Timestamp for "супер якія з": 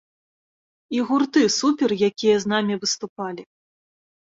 1.59-2.55